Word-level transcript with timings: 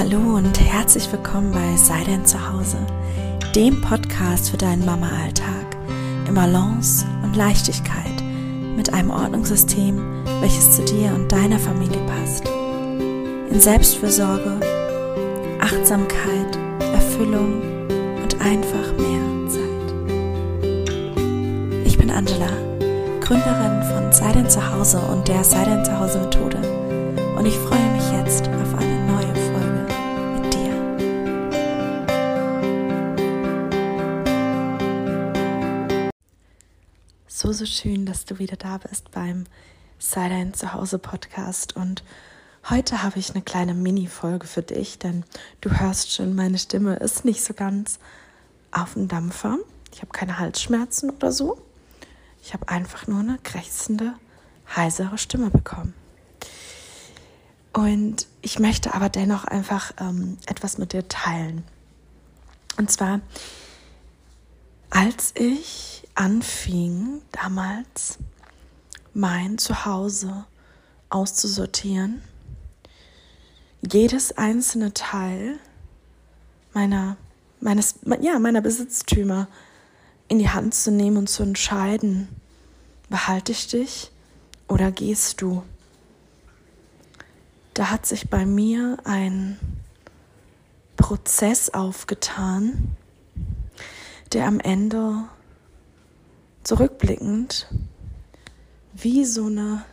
Hallo 0.00 0.36
und 0.36 0.58
herzlich 0.58 1.12
willkommen 1.12 1.52
bei 1.52 1.76
Sei 1.76 2.02
denn 2.04 2.24
zu 2.24 2.38
Hause, 2.50 2.78
dem 3.54 3.82
Podcast 3.82 4.48
für 4.48 4.56
deinen 4.56 4.86
Mama-Alltag 4.86 5.76
in 6.26 6.34
Balance 6.34 7.04
und 7.22 7.36
Leichtigkeit 7.36 8.24
mit 8.74 8.94
einem 8.94 9.10
Ordnungssystem, 9.10 10.24
welches 10.40 10.74
zu 10.74 10.86
dir 10.86 11.12
und 11.14 11.30
deiner 11.30 11.58
Familie 11.58 12.00
passt. 12.06 12.48
In 12.48 13.60
Selbstfürsorge, 13.60 14.58
Achtsamkeit, 15.60 16.58
Erfüllung 16.94 17.60
und 18.22 18.40
einfach 18.40 18.96
mehr 18.96 19.50
Zeit. 19.50 19.94
Ich 21.84 21.98
bin 21.98 22.10
Angela, 22.10 22.48
Gründerin 23.20 23.82
von 23.82 24.10
Sei 24.12 24.32
denn 24.32 24.48
zu 24.48 24.66
Hause 24.74 24.98
und 25.12 25.28
der 25.28 25.44
Sei 25.44 25.62
denn 25.62 25.84
zu 25.84 26.00
Hause 26.00 26.20
Methode 26.20 26.56
und 27.36 27.44
ich 27.44 27.56
freue 27.56 27.90
mich 27.92 28.10
jetzt 28.18 28.50
So, 37.60 37.66
schön, 37.66 38.06
dass 38.06 38.24
du 38.24 38.38
wieder 38.38 38.56
da 38.56 38.78
bist 38.78 39.10
beim 39.10 39.44
Sei 39.98 40.30
dein 40.30 40.54
Zuhause 40.54 40.98
Podcast 40.98 41.76
und 41.76 42.02
heute 42.70 43.02
habe 43.02 43.18
ich 43.18 43.32
eine 43.34 43.42
kleine 43.42 43.74
Mini-Folge 43.74 44.46
für 44.46 44.62
dich, 44.62 44.98
denn 44.98 45.24
du 45.60 45.68
hörst 45.68 46.10
schon, 46.10 46.34
meine 46.34 46.56
Stimme 46.56 46.96
ist 46.96 47.26
nicht 47.26 47.44
so 47.44 47.52
ganz 47.52 47.98
auf 48.72 48.94
dem 48.94 49.08
Dampfer. 49.08 49.58
Ich 49.92 50.00
habe 50.00 50.10
keine 50.10 50.38
Halsschmerzen 50.38 51.10
oder 51.10 51.32
so. 51.32 51.60
Ich 52.42 52.54
habe 52.54 52.66
einfach 52.66 53.06
nur 53.06 53.20
eine 53.20 53.36
krächzende, 53.42 54.14
heisere 54.74 55.18
Stimme 55.18 55.50
bekommen. 55.50 55.92
Und 57.74 58.26
ich 58.40 58.58
möchte 58.58 58.94
aber 58.94 59.10
dennoch 59.10 59.44
einfach 59.44 59.92
ähm, 60.00 60.38
etwas 60.46 60.78
mit 60.78 60.94
dir 60.94 61.08
teilen. 61.08 61.64
Und 62.78 62.90
zwar, 62.90 63.20
als 64.90 65.32
ich 65.36 66.08
anfing, 66.14 67.22
damals 67.32 68.18
mein 69.14 69.58
Zuhause 69.58 70.44
auszusortieren, 71.08 72.22
jedes 73.80 74.36
einzelne 74.36 74.92
Teil 74.92 75.58
meiner, 76.74 77.16
meines, 77.60 77.96
ja, 78.20 78.38
meiner 78.38 78.60
Besitztümer 78.60 79.48
in 80.28 80.38
die 80.38 80.50
Hand 80.50 80.74
zu 80.74 80.90
nehmen 80.90 81.16
und 81.16 81.28
zu 81.28 81.42
entscheiden, 81.42 82.28
behalte 83.08 83.52
ich 83.52 83.68
dich 83.68 84.10
oder 84.68 84.92
gehst 84.92 85.40
du? 85.40 85.62
da 87.80 87.90
hat 87.90 88.04
sich 88.04 88.28
bei 88.28 88.44
mir 88.44 88.98
ein 89.04 89.58
Prozess 90.98 91.70
aufgetan, 91.70 92.94
der 94.32 94.46
am 94.46 94.60
Ende 94.60 95.24
zurückblickend 96.62 97.68
wie 98.92 99.24
so 99.24 99.46
eine 99.46 99.84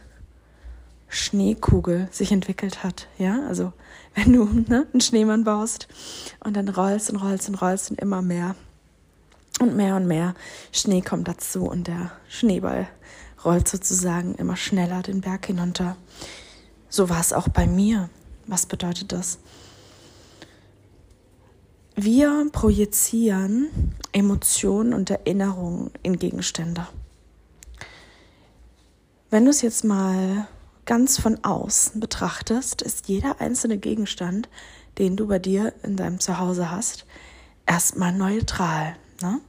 Schneekugel 1.08 2.10
sich 2.12 2.32
entwickelt 2.32 2.84
hat. 2.84 3.08
Ja, 3.18 3.46
also 3.48 3.74
wenn 4.16 4.34
du 4.34 4.46
ne, 4.46 4.88
einen 4.92 5.02
Schneemann 5.02 5.44
baust 5.44 5.88
und 6.44 6.56
dann 6.56 6.70
rollst 6.70 7.10
und 7.10 7.18
rollst 7.18 7.50
und 7.50 7.56
rollst 7.56 7.92
und 7.92 8.00
immer 8.02 8.22
mehr 8.22 8.56
und 9.60 9.76
mehr 9.76 9.96
und 9.96 10.08
mehr 10.08 10.36
Schnee 10.72 11.02
kommt 11.02 11.28
dazu 11.28 11.66
und 11.66 11.88
der 11.88 12.12
Schneeball 12.28 12.88
rollt 13.44 13.68
sozusagen 13.68 14.36
immer 14.36 14.58
schneller 14.58 15.02
den 15.02 15.22
Berg 15.22 15.46
hinunter. 15.46 15.96
So 16.90 17.10
war 17.10 17.20
es 17.20 17.34
auch 17.34 17.48
bei 17.48 17.68
mir. 17.68 18.10
Was 18.46 18.66
bedeutet 18.66 19.12
das? 19.12 19.40
Wir 22.00 22.48
projizieren 22.52 23.96
Emotionen 24.12 24.94
und 24.94 25.10
Erinnerungen 25.10 25.90
in 26.04 26.20
Gegenstände. 26.20 26.88
Wenn 29.32 29.46
du 29.46 29.50
es 29.50 29.64
jetzt 29.64 29.84
mal 29.84 30.48
ganz 30.86 31.20
von 31.20 31.44
außen 31.44 32.00
betrachtest, 32.00 32.84
ist 32.84 33.08
jeder 33.08 33.42
einzelne 33.42 33.80
Gegenstand, 33.80 34.48
den 35.00 35.16
du 35.16 35.26
bei 35.26 35.40
dir 35.40 35.74
in 35.82 35.96
deinem 35.96 36.20
Zuhause 36.20 36.70
hast, 36.70 37.08
erstmal 37.66 38.14
neutral. 38.14 38.96
Ne? 39.24 39.42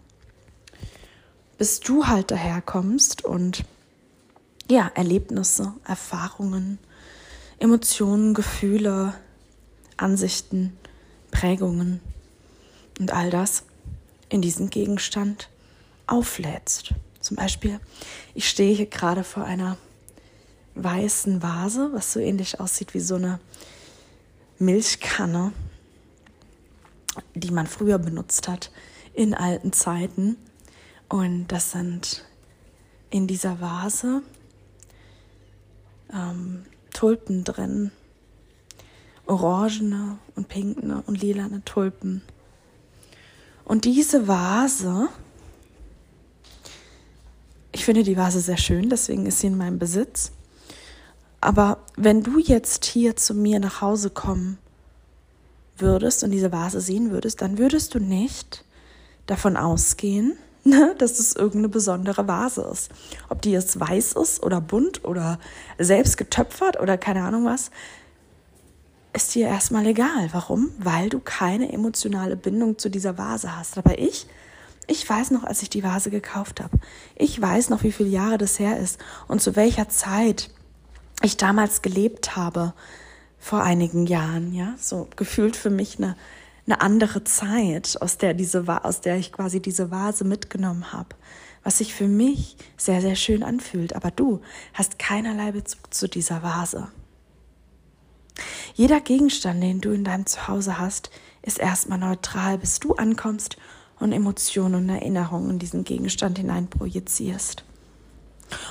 Bis 1.58 1.80
du 1.80 2.06
halt 2.06 2.30
daherkommst 2.30 3.26
und 3.26 3.62
ja, 4.70 4.90
Erlebnisse, 4.94 5.74
Erfahrungen, 5.84 6.78
Emotionen, 7.58 8.32
Gefühle, 8.32 9.12
Ansichten, 9.98 10.78
Prägungen 11.30 12.00
und 12.98 13.12
all 13.12 13.30
das 13.30 13.64
in 14.28 14.42
diesen 14.42 14.70
Gegenstand 14.70 15.48
auflädst. 16.06 16.94
Zum 17.20 17.36
Beispiel, 17.36 17.80
ich 18.34 18.48
stehe 18.48 18.74
hier 18.74 18.86
gerade 18.86 19.24
vor 19.24 19.44
einer 19.44 19.76
weißen 20.74 21.42
Vase, 21.42 21.90
was 21.92 22.12
so 22.12 22.20
ähnlich 22.20 22.60
aussieht 22.60 22.94
wie 22.94 23.00
so 23.00 23.16
eine 23.16 23.40
Milchkanne, 24.58 25.52
die 27.34 27.50
man 27.50 27.66
früher 27.66 27.98
benutzt 27.98 28.48
hat 28.48 28.70
in 29.14 29.34
alten 29.34 29.72
Zeiten. 29.72 30.36
Und 31.08 31.48
das 31.48 31.72
sind 31.72 32.24
in 33.10 33.26
dieser 33.26 33.60
Vase 33.60 34.22
ähm, 36.12 36.64
Tulpen 36.92 37.44
drin. 37.44 37.90
Orangene 39.26 40.18
und 40.36 40.48
pinkene 40.48 41.02
und 41.06 41.20
lilane 41.20 41.62
Tulpen. 41.64 42.22
Und 43.68 43.84
diese 43.84 44.26
Vase, 44.26 45.08
ich 47.70 47.84
finde 47.84 48.02
die 48.02 48.16
Vase 48.16 48.40
sehr 48.40 48.56
schön, 48.56 48.88
deswegen 48.88 49.26
ist 49.26 49.40
sie 49.40 49.48
in 49.48 49.58
meinem 49.58 49.78
Besitz. 49.78 50.32
Aber 51.42 51.78
wenn 51.94 52.22
du 52.22 52.38
jetzt 52.38 52.86
hier 52.86 53.14
zu 53.14 53.34
mir 53.34 53.60
nach 53.60 53.82
Hause 53.82 54.08
kommen 54.08 54.56
würdest 55.76 56.24
und 56.24 56.30
diese 56.30 56.50
Vase 56.50 56.80
sehen 56.80 57.10
würdest, 57.10 57.42
dann 57.42 57.58
würdest 57.58 57.94
du 57.94 58.00
nicht 58.00 58.64
davon 59.26 59.58
ausgehen, 59.58 60.38
ne, 60.64 60.94
dass 60.96 61.18
es 61.18 61.36
irgendeine 61.36 61.68
besondere 61.68 62.26
Vase 62.26 62.62
ist. 62.72 62.90
Ob 63.28 63.42
die 63.42 63.52
jetzt 63.52 63.78
weiß 63.78 64.14
ist 64.14 64.42
oder 64.42 64.62
bunt 64.62 65.04
oder 65.04 65.38
selbst 65.78 66.16
getöpfert 66.16 66.80
oder 66.80 66.96
keine 66.96 67.22
Ahnung 67.22 67.44
was, 67.44 67.70
ist 69.12 69.34
dir 69.34 69.46
erstmal 69.46 69.86
egal. 69.86 70.28
Warum? 70.32 70.70
Weil 70.78 71.08
du 71.08 71.20
keine 71.20 71.72
emotionale 71.72 72.36
Bindung 72.36 72.78
zu 72.78 72.88
dieser 72.88 73.18
Vase 73.18 73.56
hast. 73.56 73.78
Aber 73.78 73.98
ich, 73.98 74.26
ich 74.86 75.08
weiß 75.08 75.30
noch, 75.30 75.44
als 75.44 75.62
ich 75.62 75.70
die 75.70 75.82
Vase 75.82 76.10
gekauft 76.10 76.60
habe. 76.60 76.78
Ich 77.16 77.40
weiß 77.40 77.70
noch, 77.70 77.82
wie 77.82 77.92
viele 77.92 78.10
Jahre 78.10 78.38
das 78.38 78.58
her 78.58 78.78
ist 78.78 78.98
und 79.26 79.40
zu 79.40 79.56
welcher 79.56 79.88
Zeit 79.88 80.50
ich 81.22 81.36
damals 81.36 81.82
gelebt 81.82 82.36
habe 82.36 82.74
vor 83.38 83.62
einigen 83.62 84.06
Jahren, 84.06 84.52
ja, 84.52 84.74
so 84.78 85.08
gefühlt 85.16 85.56
für 85.56 85.70
mich 85.70 85.98
eine 85.98 86.16
eine 86.68 86.82
andere 86.82 87.24
Zeit, 87.24 87.96
aus 88.00 88.18
der, 88.18 88.34
diese, 88.34 88.64
aus 88.84 89.00
der 89.00 89.16
ich 89.16 89.32
quasi 89.32 89.60
diese 89.60 89.90
Vase 89.90 90.24
mitgenommen 90.24 90.92
habe, 90.92 91.08
was 91.64 91.78
sich 91.78 91.94
für 91.94 92.06
mich 92.06 92.56
sehr, 92.76 93.00
sehr 93.00 93.16
schön 93.16 93.42
anfühlt. 93.42 93.96
Aber 93.96 94.10
du 94.10 94.42
hast 94.74 94.98
keinerlei 94.98 95.52
Bezug 95.52 95.92
zu 95.94 96.08
dieser 96.08 96.42
Vase. 96.42 96.88
Jeder 98.74 99.00
Gegenstand, 99.00 99.62
den 99.62 99.80
du 99.80 99.90
in 99.90 100.04
deinem 100.04 100.26
Zuhause 100.26 100.78
hast, 100.78 101.10
ist 101.42 101.58
erstmal 101.58 101.98
neutral, 101.98 102.58
bis 102.58 102.80
du 102.80 102.94
ankommst 102.94 103.56
und 103.98 104.12
Emotionen 104.12 104.76
und 104.76 104.88
Erinnerungen 104.88 105.50
in 105.50 105.58
diesen 105.58 105.84
Gegenstand 105.84 106.38
hinein 106.38 106.68
projizierst. 106.68 107.64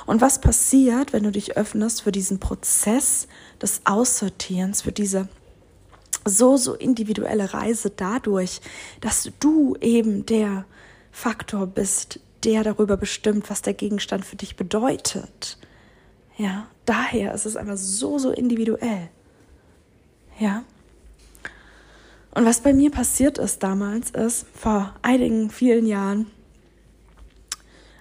Und 0.06 0.20
was 0.20 0.40
passiert, 0.40 1.12
wenn 1.12 1.22
du 1.22 1.30
dich 1.30 1.56
öffnest 1.56 2.02
für 2.02 2.12
diesen 2.12 2.40
Prozess 2.40 3.28
des 3.60 3.82
Aussortierens, 3.84 4.82
für 4.82 4.92
diese 4.92 5.28
so, 6.24 6.56
so 6.56 6.74
individuelle 6.74 7.54
Reise 7.54 7.90
dadurch, 7.90 8.60
dass 9.00 9.30
du 9.40 9.76
eben 9.80 10.26
der 10.26 10.64
Faktor 11.12 11.66
bist, 11.66 12.20
der 12.44 12.64
darüber 12.64 12.96
bestimmt, 12.96 13.50
was 13.50 13.62
der 13.62 13.74
Gegenstand 13.74 14.24
für 14.24 14.36
dich 14.36 14.56
bedeutet. 14.56 15.58
Ja, 16.36 16.68
daher 16.84 17.34
ist 17.34 17.46
es 17.46 17.56
einfach 17.56 17.76
so, 17.76 18.18
so 18.18 18.30
individuell. 18.30 19.10
Ja. 20.38 20.64
Und 22.34 22.44
was 22.44 22.60
bei 22.60 22.72
mir 22.72 22.90
passiert 22.90 23.38
ist 23.38 23.62
damals, 23.62 24.10
ist 24.10 24.46
vor 24.54 24.94
einigen 25.02 25.50
vielen 25.50 25.86
Jahren, 25.86 26.30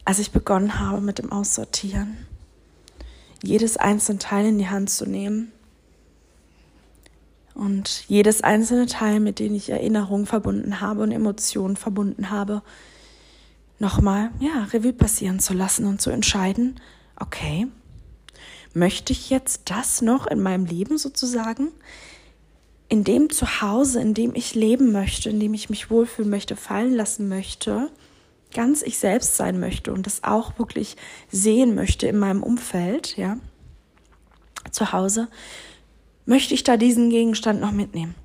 als 0.05 0.19
ich 0.19 0.31
begonnen 0.31 0.79
habe 0.79 1.01
mit 1.01 1.17
dem 1.17 1.31
Aussortieren, 1.31 2.17
jedes 3.43 3.77
einzelne 3.77 4.19
Teil 4.19 4.45
in 4.45 4.57
die 4.57 4.69
Hand 4.69 4.89
zu 4.89 5.05
nehmen 5.05 5.51
und 7.55 8.07
jedes 8.07 8.41
einzelne 8.41 8.85
Teil, 8.85 9.19
mit 9.19 9.39
dem 9.39 9.55
ich 9.55 9.69
Erinnerungen 9.69 10.27
verbunden 10.27 10.81
habe 10.81 11.01
und 11.01 11.11
Emotionen 11.11 11.75
verbunden 11.75 12.29
habe, 12.29 12.61
nochmal, 13.79 14.31
ja, 14.39 14.65
Revue 14.65 14.93
passieren 14.93 15.39
zu 15.39 15.53
lassen 15.53 15.85
und 15.85 16.01
zu 16.01 16.09
entscheiden, 16.11 16.79
okay, 17.19 17.67
möchte 18.73 19.11
ich 19.13 19.29
jetzt 19.29 19.69
das 19.71 20.01
noch 20.01 20.27
in 20.27 20.41
meinem 20.41 20.65
Leben 20.65 20.97
sozusagen? 20.97 21.69
In 22.89 23.03
dem 23.03 23.29
Zuhause, 23.29 24.01
in 24.01 24.13
dem 24.13 24.33
ich 24.35 24.55
leben 24.55 24.91
möchte, 24.91 25.29
in 25.29 25.39
dem 25.39 25.53
ich 25.53 25.69
mich 25.69 25.89
wohlfühlen 25.89 26.29
möchte, 26.29 26.55
fallen 26.55 26.93
lassen 26.93 27.27
möchte, 27.27 27.89
ganz 28.53 28.81
ich 28.81 28.97
selbst 28.97 29.35
sein 29.35 29.59
möchte 29.59 29.91
und 29.91 30.05
das 30.05 30.23
auch 30.23 30.57
wirklich 30.57 30.95
sehen 31.29 31.75
möchte 31.75 32.07
in 32.07 32.17
meinem 32.17 32.43
Umfeld, 32.43 33.17
ja, 33.17 33.37
zu 34.71 34.91
Hause, 34.93 35.27
möchte 36.25 36.53
ich 36.53 36.63
da 36.63 36.77
diesen 36.77 37.09
Gegenstand 37.09 37.59
noch 37.59 37.71
mitnehmen? 37.71 38.15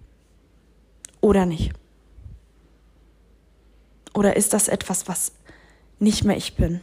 Oder 1.21 1.47
nicht? 1.47 1.73
Oder 4.15 4.37
ist 4.37 4.53
das 4.53 4.69
etwas, 4.69 5.09
was 5.09 5.33
nicht 5.99 6.25
mehr 6.25 6.37
ich 6.37 6.57
bin? 6.57 6.81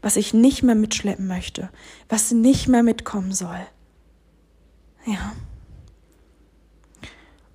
Was 0.00 0.16
ich 0.16 0.34
nicht 0.34 0.62
mehr 0.62 0.74
mitschleppen 0.74 1.26
möchte? 1.26 1.70
Was 2.08 2.30
nicht 2.30 2.68
mehr 2.68 2.82
mitkommen 2.82 3.32
soll? 3.32 3.60
Ja. 5.06 5.32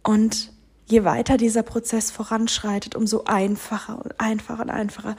Und 0.10 0.52
je 0.88 1.04
weiter 1.04 1.38
dieser 1.38 1.62
Prozess 1.62 2.10
voranschreitet, 2.10 2.96
umso 2.96 3.26
einfacher 3.26 4.04
und 4.04 4.20
einfacher 4.20 4.64
und 4.64 4.72
einfacher 4.72 5.16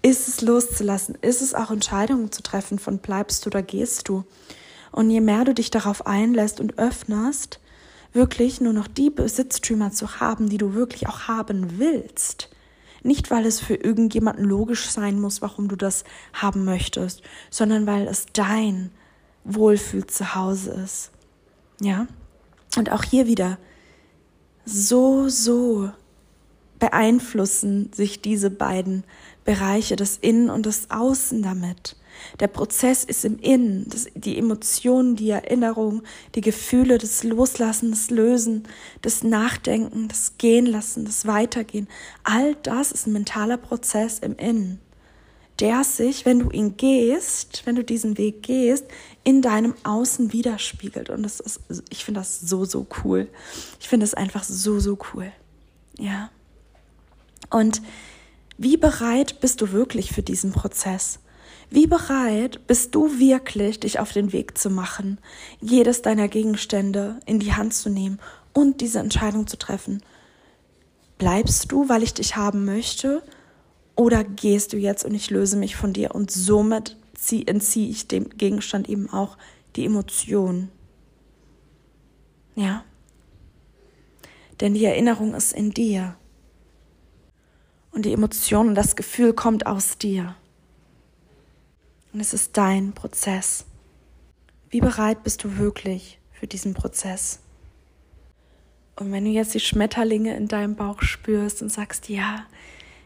ist 0.00 0.28
es 0.28 0.40
loszulassen, 0.40 1.14
ist 1.20 1.42
es 1.42 1.52
auch 1.52 1.70
Entscheidungen 1.70 2.32
zu 2.32 2.42
treffen 2.42 2.78
von 2.78 3.00
bleibst 3.00 3.44
du 3.44 3.50
oder 3.50 3.60
gehst 3.60 4.08
du. 4.08 4.24
Und 4.92 5.10
je 5.10 5.20
mehr 5.20 5.44
du 5.44 5.52
dich 5.52 5.70
darauf 5.70 6.06
einlässt 6.06 6.58
und 6.58 6.78
öffnest, 6.78 7.60
wirklich 8.14 8.62
nur 8.62 8.72
noch 8.72 8.86
die 8.88 9.10
Besitztümer 9.10 9.92
zu 9.92 10.20
haben, 10.20 10.48
die 10.48 10.56
du 10.56 10.72
wirklich 10.72 11.06
auch 11.06 11.28
haben 11.28 11.78
willst. 11.78 12.48
Nicht, 13.02 13.30
weil 13.30 13.44
es 13.44 13.60
für 13.60 13.74
irgendjemanden 13.74 14.46
logisch 14.46 14.88
sein 14.88 15.20
muss, 15.20 15.42
warum 15.42 15.68
du 15.68 15.76
das 15.76 16.02
haben 16.32 16.64
möchtest, 16.64 17.20
sondern 17.50 17.86
weil 17.86 18.08
es 18.08 18.24
dein 18.32 18.90
Wohlfühl 19.44 20.06
zu 20.06 20.34
Hause 20.34 20.70
ist. 20.82 21.10
Ja? 21.78 22.06
Und 22.78 22.90
auch 22.90 23.02
hier 23.02 23.26
wieder, 23.26 23.58
so, 24.64 25.28
so 25.28 25.90
beeinflussen 26.78 27.92
sich 27.92 28.22
diese 28.22 28.50
beiden 28.50 29.04
Bereiche, 29.44 29.96
das 29.96 30.16
Innen 30.16 30.50
und 30.50 30.66
das 30.66 30.90
Außen 30.90 31.42
damit. 31.42 31.96
Der 32.40 32.48
Prozess 32.48 33.04
ist 33.04 33.24
im 33.24 33.38
Innen, 33.38 33.86
das, 33.88 34.06
die 34.14 34.38
Emotionen, 34.38 35.16
die 35.16 35.30
Erinnerung, 35.30 36.02
die 36.34 36.40
Gefühle, 36.40 36.98
das 36.98 37.22
Loslassen, 37.24 37.90
das 37.90 38.10
Lösen, 38.10 38.64
das 39.02 39.22
Nachdenken, 39.22 40.08
das 40.08 40.36
Gehen 40.38 40.66
lassen, 40.66 41.04
das 41.04 41.26
Weitergehen. 41.26 41.88
All 42.24 42.54
das 42.56 42.92
ist 42.92 43.06
ein 43.06 43.12
mentaler 43.12 43.56
Prozess 43.56 44.18
im 44.18 44.36
Innen, 44.36 44.80
der 45.60 45.84
sich, 45.84 46.24
wenn 46.24 46.38
du 46.38 46.50
ihn 46.50 46.76
gehst, 46.76 47.62
wenn 47.66 47.76
du 47.76 47.84
diesen 47.84 48.18
Weg 48.18 48.42
gehst, 48.42 48.86
in 49.24 49.42
deinem 49.42 49.74
Außen 49.84 50.32
widerspiegelt. 50.32 51.10
Und 51.10 51.22
das 51.22 51.40
ist, 51.40 51.60
ich 51.90 52.04
finde 52.04 52.20
das 52.20 52.40
so, 52.40 52.64
so 52.64 52.86
cool. 53.04 53.28
Ich 53.80 53.88
finde 53.88 54.04
es 54.04 54.14
einfach 54.14 54.44
so, 54.44 54.80
so 54.80 54.98
cool. 55.12 55.30
Ja. 55.98 56.30
Und 57.50 57.82
wie 58.56 58.76
bereit 58.76 59.40
bist 59.40 59.60
du 59.60 59.72
wirklich 59.72 60.12
für 60.12 60.22
diesen 60.22 60.52
Prozess? 60.52 61.18
Wie 61.68 61.86
bereit 61.86 62.66
bist 62.66 62.94
du 62.94 63.18
wirklich, 63.18 63.80
dich 63.80 64.00
auf 64.00 64.12
den 64.12 64.32
Weg 64.32 64.58
zu 64.58 64.70
machen, 64.70 65.18
jedes 65.60 66.02
deiner 66.02 66.28
Gegenstände 66.28 67.20
in 67.26 67.38
die 67.38 67.52
Hand 67.52 67.74
zu 67.74 67.90
nehmen 67.90 68.18
und 68.52 68.80
diese 68.80 68.98
Entscheidung 68.98 69.46
zu 69.46 69.56
treffen? 69.56 70.02
Bleibst 71.18 71.70
du, 71.70 71.88
weil 71.88 72.02
ich 72.02 72.14
dich 72.14 72.36
haben 72.36 72.64
möchte? 72.64 73.22
Oder 73.96 74.24
gehst 74.24 74.72
du 74.72 74.76
jetzt 74.76 75.04
und 75.04 75.14
ich 75.14 75.30
löse 75.30 75.56
mich 75.56 75.76
von 75.76 75.92
dir 75.92 76.14
und 76.14 76.30
somit 76.30 76.96
entziehe 77.30 77.90
ich 77.90 78.08
dem 78.08 78.30
Gegenstand 78.30 78.88
eben 78.88 79.10
auch 79.10 79.36
die 79.76 79.84
Emotion. 79.84 80.70
Ja? 82.54 82.84
Denn 84.60 84.74
die 84.74 84.84
Erinnerung 84.84 85.34
ist 85.34 85.52
in 85.52 85.70
dir. 85.70 86.16
Und 87.92 88.06
die 88.06 88.12
Emotion 88.12 88.68
und 88.68 88.74
das 88.74 88.96
Gefühl 88.96 89.32
kommt 89.32 89.66
aus 89.66 89.98
dir. 89.98 90.36
Und 92.12 92.20
es 92.20 92.32
ist 92.32 92.56
dein 92.56 92.92
Prozess. 92.92 93.64
Wie 94.68 94.80
bereit 94.80 95.24
bist 95.24 95.44
du 95.44 95.58
wirklich 95.58 96.18
für 96.32 96.46
diesen 96.46 96.74
Prozess? 96.74 97.40
Und 98.96 99.12
wenn 99.12 99.24
du 99.24 99.30
jetzt 99.30 99.54
die 99.54 99.60
Schmetterlinge 99.60 100.36
in 100.36 100.46
deinem 100.46 100.76
Bauch 100.76 101.02
spürst 101.02 101.62
und 101.62 101.70
sagst, 101.70 102.08
ja, 102.08 102.46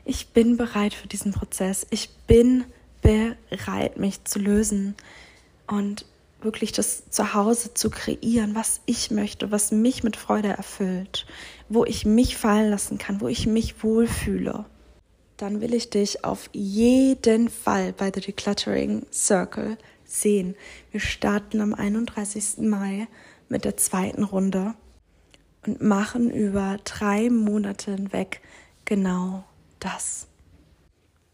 ich 0.05 0.29
bin 0.29 0.57
bereit 0.57 0.95
für 0.95 1.09
diesen 1.09 1.33
Prozess, 1.33 1.87
ich 1.91 2.11
bin 2.27 2.65
bereit, 3.03 3.99
mich 3.99 4.25
zu 4.25 4.39
lösen 4.39 4.95
und 5.67 6.07
wirklich 6.41 6.73
das 6.73 7.11
Zuhause 7.11 7.73
zu 7.75 7.91
kreieren, 7.91 8.55
was 8.55 8.81
ich 8.87 9.11
möchte, 9.11 9.51
was 9.51 9.73
mich 9.73 10.03
mit 10.05 10.17
Freude 10.17 10.49
erfüllt, 10.49 11.27
wo 11.69 11.85
ich 11.85 12.05
mich 12.05 12.37
fallen 12.37 12.71
lassen 12.71 12.99
kann, 12.99 13.21
wo 13.21 13.29
ich 13.29 13.47
mich 13.47 13.83
wohlfühle, 13.83 14.67
dann 15.39 15.61
will 15.61 15.75
ich 15.75 15.91
dich 15.91 16.25
auf 16.25 16.51
jeden 16.53 17.49
Fall 17.49 17.93
bei 17.93 18.13
The 18.15 18.21
Decluttering 18.21 19.07
Circle 19.11 19.79
sehen. 20.05 20.55
Wir 20.91 21.01
starten 21.01 21.61
am 21.61 21.75
31. 21.75 22.59
Mai 22.59 23.09
mit 23.49 23.65
der 23.65 23.77
zweiten 23.77 24.23
Runde 24.23 24.75
und 25.67 25.81
machen 25.81 26.31
über 26.31 26.77
drei 26.85 27.31
Monate 27.31 27.93
hinweg 27.93 28.43
genau 28.85 29.45
das 29.85 30.27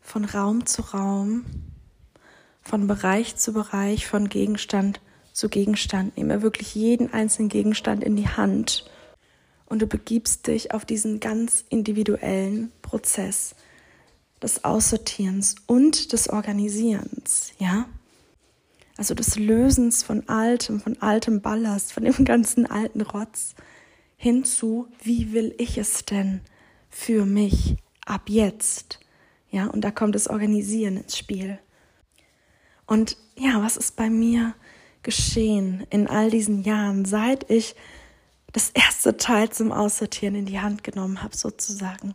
von 0.00 0.24
Raum 0.24 0.66
zu 0.66 0.82
Raum, 0.82 1.44
von 2.62 2.86
Bereich 2.86 3.36
zu 3.36 3.52
Bereich, 3.52 4.06
von 4.06 4.28
Gegenstand 4.28 5.00
zu 5.32 5.48
Gegenstand. 5.48 6.16
Nehme 6.16 6.42
wirklich 6.42 6.74
jeden 6.74 7.12
einzelnen 7.12 7.48
Gegenstand 7.48 8.02
in 8.02 8.16
die 8.16 8.28
Hand 8.28 8.90
und 9.66 9.80
du 9.80 9.86
begibst 9.86 10.48
dich 10.48 10.74
auf 10.74 10.84
diesen 10.84 11.20
ganz 11.20 11.64
individuellen 11.68 12.72
Prozess 12.82 13.54
des 14.42 14.64
Aussortierens 14.64 15.54
und 15.66 16.12
des 16.12 16.28
Organisierens, 16.28 17.52
ja? 17.58 17.86
Also 18.96 19.14
des 19.14 19.36
Lösens 19.36 20.02
von 20.02 20.28
altem, 20.28 20.80
von 20.80 21.00
altem 21.00 21.40
Ballast, 21.40 21.92
von 21.92 22.04
dem 22.04 22.24
ganzen 22.24 22.66
alten 22.66 23.00
Rotz 23.00 23.54
hinzu, 24.16 24.88
wie 25.02 25.32
will 25.32 25.54
ich 25.56 25.78
es 25.78 26.04
denn 26.04 26.40
für 26.90 27.24
mich 27.24 27.76
ab 28.10 28.28
jetzt? 28.28 29.00
Ja, 29.50 29.66
und 29.66 29.82
da 29.82 29.90
kommt 29.90 30.14
das 30.14 30.28
Organisieren 30.28 30.96
ins 30.96 31.16
Spiel. 31.16 31.58
Und 32.86 33.16
ja, 33.36 33.62
was 33.62 33.76
ist 33.76 33.96
bei 33.96 34.10
mir 34.10 34.54
geschehen 35.02 35.86
in 35.90 36.06
all 36.06 36.30
diesen 36.30 36.62
Jahren, 36.62 37.04
seit 37.04 37.48
ich 37.50 37.74
das 38.52 38.70
erste 38.70 39.16
Teil 39.16 39.50
zum 39.50 39.72
Aussortieren 39.72 40.34
in 40.34 40.46
die 40.46 40.60
Hand 40.60 40.84
genommen 40.84 41.22
habe, 41.22 41.36
sozusagen? 41.36 42.14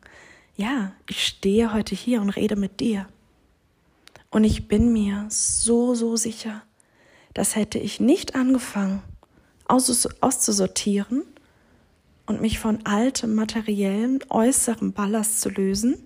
Ja, 0.56 0.94
ich 1.10 1.26
stehe 1.26 1.74
heute 1.74 1.96
hier 1.96 2.22
und 2.22 2.30
rede 2.30 2.56
mit 2.56 2.80
dir. 2.80 3.08
Und 4.30 4.44
ich 4.44 4.68
bin 4.68 4.92
mir 4.92 5.28
so, 5.30 5.96
so 5.96 6.16
sicher, 6.16 6.62
dass 7.34 7.56
hätte 7.56 7.80
ich 7.80 8.00
nicht 8.00 8.36
angefangen, 8.36 9.02
auszusortieren 9.68 11.24
und 12.26 12.42
mich 12.42 12.60
von 12.60 12.86
altem 12.86 13.36
materiellen 13.36 14.20
äußeren 14.30 14.94
Ballast 14.94 15.42
zu 15.42 15.50
lösen, 15.50 15.98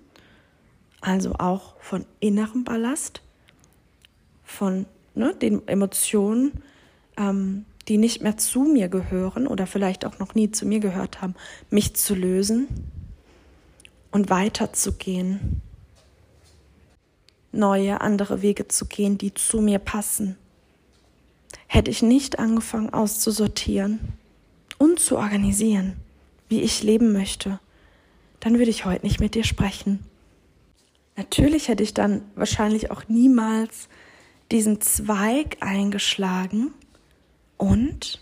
also 1.00 1.34
auch 1.34 1.74
von 1.80 2.04
innerem 2.20 2.64
Ballast, 2.64 3.22
von 4.44 4.86
ne, 5.14 5.34
den 5.34 5.66
Emotionen, 5.66 6.62
ähm, 7.16 7.64
die 7.88 7.96
nicht 7.98 8.22
mehr 8.22 8.36
zu 8.36 8.62
mir 8.62 8.88
gehören 8.88 9.46
oder 9.46 9.66
vielleicht 9.66 10.04
auch 10.04 10.18
noch 10.18 10.34
nie 10.34 10.50
zu 10.50 10.66
mir 10.66 10.80
gehört 10.80 11.22
haben, 11.22 11.34
mich 11.70 11.96
zu 11.96 12.14
lösen 12.14 12.68
und 14.10 14.30
weiterzugehen, 14.30 15.62
neue, 17.52 18.00
andere 18.00 18.42
Wege 18.42 18.68
zu 18.68 18.86
gehen, 18.86 19.18
die 19.18 19.34
zu 19.34 19.60
mir 19.60 19.78
passen. 19.78 20.36
Hätte 21.66 21.90
ich 21.90 22.02
nicht 22.02 22.38
angefangen 22.38 22.92
auszusortieren 22.92 24.00
und 24.78 25.00
zu 25.00 25.16
organisieren, 25.16 25.96
wie 26.50 26.60
ich 26.60 26.82
leben 26.82 27.12
möchte, 27.12 27.58
dann 28.40 28.58
würde 28.58 28.70
ich 28.70 28.84
heute 28.84 29.06
nicht 29.06 29.20
mit 29.20 29.34
dir 29.34 29.44
sprechen. 29.44 30.00
Natürlich 31.16 31.68
hätte 31.68 31.82
ich 31.82 31.94
dann 31.94 32.22
wahrscheinlich 32.34 32.90
auch 32.90 33.04
niemals 33.08 33.88
diesen 34.50 34.80
Zweig 34.80 35.58
eingeschlagen 35.60 36.74
und 37.56 38.20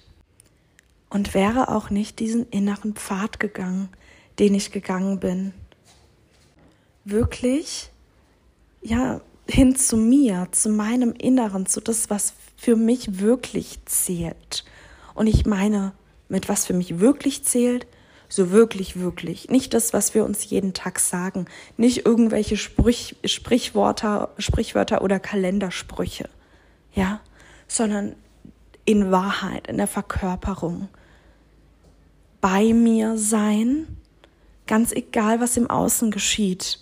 und 1.11 1.33
wäre 1.33 1.69
auch 1.69 1.89
nicht 1.89 2.19
diesen 2.19 2.49
inneren 2.51 2.95
Pfad 2.95 3.41
gegangen, 3.41 3.89
den 4.39 4.55
ich 4.55 4.73
gegangen 4.73 5.21
bin. 5.21 5.55
Wirklich, 7.05 7.91
ja, 8.83 9.23
hin 9.49 9.75
zu 9.75 9.97
mir, 9.97 10.49
zu 10.51 10.69
meinem 10.69 11.13
Inneren, 11.13 11.65
zu 11.65 11.81
das, 11.81 12.11
was 12.11 12.35
für 12.59 12.77
mich 12.77 13.21
wirklich 13.21 13.79
zählt. 13.87 14.65
Und 15.15 15.27
ich 15.27 15.47
meine, 15.47 15.93
mit 16.29 16.51
was 16.51 16.67
für 16.67 16.75
mich 16.75 16.99
wirklich 16.99 17.43
zählt, 17.45 17.87
so 18.29 18.51
wirklich, 18.51 18.99
wirklich. 18.99 19.49
Nicht 19.49 19.73
das, 19.75 19.93
was 19.93 20.15
wir 20.15 20.25
uns 20.25 20.49
jeden 20.51 20.75
Tag 20.75 20.99
sagen. 21.01 21.47
Nicht 21.77 22.05
irgendwelche 22.05 22.57
Sprich, 22.57 23.17
Sprichwörter, 23.25 24.31
Sprichwörter 24.39 25.03
oder 25.03 25.19
Kalendersprüche. 25.19 26.29
Ja, 26.95 27.21
sondern 27.67 28.17
in 28.85 29.11
Wahrheit, 29.11 29.69
in 29.69 29.77
der 29.77 29.87
Verkörperung. 29.87 30.89
bei 32.41 32.73
mir 32.73 33.19
sein, 33.19 33.99
ganz 34.69 34.93
egal, 34.93 35.41
was 35.41 35.57
im 35.57 35.69
Außen 35.69 36.13
geschieht. 36.13 36.79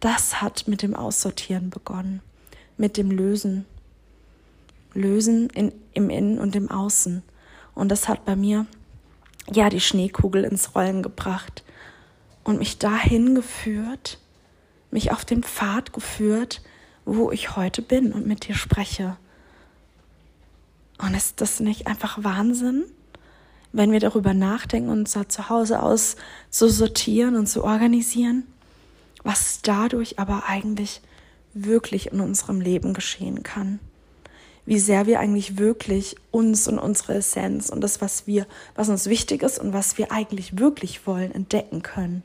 Das 0.00 0.42
hat 0.42 0.68
mit 0.68 0.82
dem 0.82 0.94
Aussortieren 0.94 1.70
begonnen, 1.70 2.20
mit 2.76 2.98
dem 2.98 3.10
Lösen. 3.10 3.64
Lösen 4.92 5.48
in, 5.50 5.72
im 5.94 6.10
Innen 6.10 6.38
und 6.38 6.54
im 6.54 6.70
Außen. 6.70 7.22
Und 7.74 7.88
das 7.88 8.08
hat 8.08 8.24
bei 8.26 8.36
mir 8.36 8.66
ja 9.52 9.68
die 9.68 9.80
Schneekugel 9.80 10.44
ins 10.44 10.74
Rollen 10.74 11.02
gebracht 11.02 11.64
und 12.44 12.58
mich 12.58 12.78
dahin 12.78 13.34
geführt, 13.34 14.18
mich 14.90 15.12
auf 15.12 15.24
den 15.24 15.42
Pfad 15.42 15.92
geführt, 15.92 16.62
wo 17.04 17.30
ich 17.30 17.56
heute 17.56 17.82
bin 17.82 18.12
und 18.12 18.26
mit 18.26 18.48
dir 18.48 18.54
spreche. 18.54 19.16
Und 20.98 21.14
ist 21.14 21.40
das 21.40 21.60
nicht 21.60 21.86
einfach 21.86 22.22
Wahnsinn, 22.22 22.84
wenn 23.72 23.90
wir 23.90 24.00
darüber 24.00 24.32
nachdenken, 24.32 24.88
unser 24.88 25.28
Zuhause 25.28 25.82
aus 25.82 26.16
zu 26.50 26.68
sortieren 26.68 27.34
und 27.34 27.48
zu 27.48 27.64
organisieren, 27.64 28.46
was 29.24 29.60
dadurch 29.62 30.18
aber 30.18 30.44
eigentlich 30.46 31.00
wirklich 31.54 32.12
in 32.12 32.20
unserem 32.20 32.60
Leben 32.60 32.94
geschehen 32.94 33.42
kann? 33.42 33.80
Wie 34.66 34.78
sehr 34.78 35.06
wir 35.06 35.20
eigentlich 35.20 35.58
wirklich 35.58 36.16
uns 36.30 36.68
und 36.68 36.78
unsere 36.78 37.14
Essenz 37.14 37.68
und 37.68 37.82
das, 37.82 38.00
was 38.00 38.26
wir, 38.26 38.46
was 38.74 38.88
uns 38.88 39.06
wichtig 39.06 39.42
ist 39.42 39.58
und 39.58 39.72
was 39.72 39.98
wir 39.98 40.10
eigentlich 40.10 40.58
wirklich 40.58 41.06
wollen, 41.06 41.32
entdecken 41.32 41.82
können. 41.82 42.22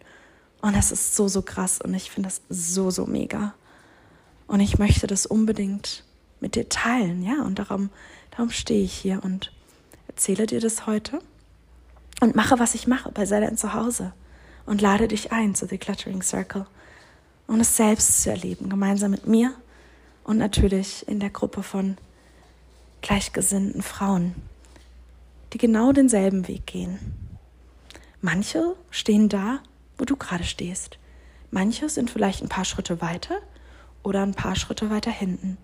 Und 0.61 0.75
das 0.75 0.91
ist 0.91 1.15
so, 1.15 1.27
so 1.27 1.41
krass 1.41 1.81
und 1.81 1.93
ich 1.93 2.11
finde 2.11 2.29
das 2.29 2.41
so, 2.49 2.91
so 2.91 3.05
mega. 3.05 3.53
Und 4.47 4.61
ich 4.61 4.79
möchte 4.79 5.07
das 5.07 5.25
unbedingt 5.25 6.03
mit 6.39 6.55
dir 6.55 6.69
teilen, 6.69 7.21
ja, 7.21 7.43
und 7.43 7.59
darum, 7.59 7.89
darum 8.31 8.49
stehe 8.49 8.83
ich 8.83 8.93
hier 8.93 9.23
und 9.23 9.51
erzähle 10.07 10.45
dir 10.45 10.59
das 10.59 10.87
heute 10.87 11.19
und 12.21 12.35
mache, 12.35 12.59
was 12.59 12.75
ich 12.75 12.87
mache 12.87 13.11
bei 13.11 13.25
dein 13.25 13.57
Zuhause 13.57 14.13
und 14.65 14.81
lade 14.81 15.07
dich 15.07 15.31
ein 15.31 15.55
zu 15.55 15.65
The 15.67 15.77
Cluttering 15.77 16.21
Circle 16.21 16.65
und 17.47 17.59
es 17.59 17.75
selbst 17.75 18.21
zu 18.21 18.29
erleben, 18.29 18.69
gemeinsam 18.69 19.11
mit 19.11 19.27
mir 19.27 19.53
und 20.23 20.37
natürlich 20.37 21.07
in 21.07 21.19
der 21.19 21.29
Gruppe 21.29 21.63
von 21.63 21.97
gleichgesinnten 23.01 23.81
Frauen, 23.81 24.35
die 25.53 25.57
genau 25.57 25.91
denselben 25.91 26.47
Weg 26.47 26.65
gehen. 26.67 26.99
Manche 28.21 28.75
stehen 28.91 29.29
da, 29.29 29.59
wo 29.97 30.05
du 30.05 30.15
gerade 30.15 30.43
stehst. 30.43 30.97
Manche 31.51 31.89
sind 31.89 32.11
vielleicht 32.11 32.41
ein 32.41 32.49
paar 32.49 32.65
Schritte 32.65 33.01
weiter 33.01 33.39
oder 34.03 34.23
ein 34.23 34.33
paar 34.33 34.55
Schritte 34.55 34.89
weiter 34.89 35.11
hinten. 35.11 35.57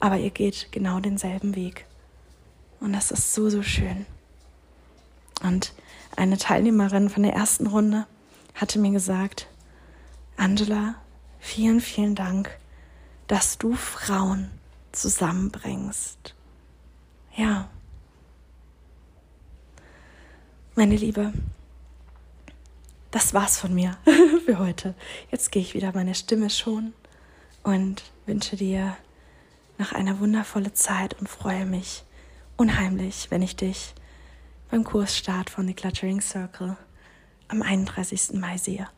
Aber 0.00 0.18
ihr 0.18 0.30
geht 0.30 0.68
genau 0.70 1.00
denselben 1.00 1.56
Weg. 1.56 1.86
Und 2.80 2.92
das 2.92 3.10
ist 3.10 3.32
so, 3.32 3.48
so 3.48 3.62
schön. 3.62 4.06
Und 5.42 5.72
eine 6.16 6.36
Teilnehmerin 6.36 7.08
von 7.08 7.22
der 7.22 7.32
ersten 7.32 7.66
Runde 7.66 8.06
hatte 8.54 8.78
mir 8.78 8.90
gesagt, 8.90 9.48
Angela, 10.36 10.96
vielen, 11.40 11.80
vielen 11.80 12.14
Dank, 12.14 12.50
dass 13.26 13.58
du 13.58 13.74
Frauen 13.74 14.50
zusammenbringst. 14.92 16.34
Ja. 17.36 17.68
Meine 20.76 20.96
Liebe, 20.96 21.32
das 23.10 23.34
war's 23.34 23.58
von 23.58 23.74
mir 23.74 23.96
für 24.44 24.58
heute. 24.58 24.94
Jetzt 25.30 25.50
gehe 25.50 25.62
ich 25.62 25.74
wieder 25.74 25.92
meine 25.92 26.14
Stimme 26.14 26.50
schon 26.50 26.92
und 27.62 28.02
wünsche 28.26 28.56
dir 28.56 28.96
noch 29.78 29.92
eine 29.92 30.20
wundervolle 30.20 30.72
Zeit 30.74 31.14
und 31.20 31.28
freue 31.28 31.66
mich 31.66 32.04
unheimlich, 32.56 33.30
wenn 33.30 33.42
ich 33.42 33.56
dich 33.56 33.94
beim 34.70 34.84
Kursstart 34.84 35.50
von 35.50 35.66
The 35.66 35.74
Cluttering 35.74 36.20
Circle 36.20 36.76
am 37.48 37.62
31. 37.62 38.34
Mai 38.34 38.58
sehe. 38.58 38.88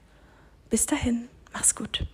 Bis 0.69 0.87
dahin, 0.87 1.29
mach's 1.53 1.75
gut. 1.75 2.07